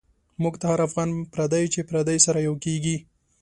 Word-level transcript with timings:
موږ 0.41 0.55
ته 0.59 0.65
هر 0.71 0.79
افغان 0.87 1.09
پردی، 1.33 1.65
چی 1.73 1.81
پردی 1.89 2.17
سره 2.25 2.39
یو 2.47 2.55
کیږی 2.63 2.97